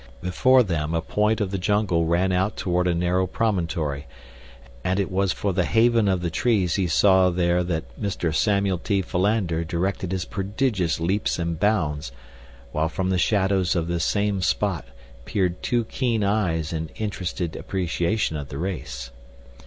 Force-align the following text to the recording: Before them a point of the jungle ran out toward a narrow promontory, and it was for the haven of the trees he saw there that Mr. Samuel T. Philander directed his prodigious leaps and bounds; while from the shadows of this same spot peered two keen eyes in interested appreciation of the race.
Before 0.19 0.63
them 0.63 0.95
a 0.95 1.01
point 1.03 1.39
of 1.39 1.51
the 1.51 1.59
jungle 1.59 2.05
ran 2.07 2.31
out 2.31 2.57
toward 2.57 2.87
a 2.87 2.95
narrow 2.95 3.27
promontory, 3.27 4.07
and 4.83 4.99
it 4.99 5.11
was 5.11 5.31
for 5.31 5.53
the 5.53 5.63
haven 5.65 6.07
of 6.07 6.21
the 6.23 6.31
trees 6.31 6.73
he 6.73 6.87
saw 6.87 7.29
there 7.29 7.63
that 7.63 8.01
Mr. 8.01 8.33
Samuel 8.33 8.79
T. 8.79 9.03
Philander 9.03 9.63
directed 9.63 10.11
his 10.11 10.25
prodigious 10.25 10.99
leaps 10.99 11.37
and 11.37 11.59
bounds; 11.59 12.11
while 12.71 12.89
from 12.89 13.11
the 13.11 13.19
shadows 13.19 13.75
of 13.75 13.87
this 13.87 14.03
same 14.05 14.41
spot 14.41 14.85
peered 15.25 15.61
two 15.61 15.83
keen 15.83 16.23
eyes 16.23 16.73
in 16.73 16.89
interested 16.95 17.55
appreciation 17.55 18.37
of 18.37 18.49
the 18.49 18.57
race. 18.57 19.11